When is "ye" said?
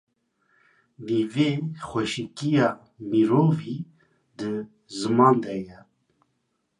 5.67-5.79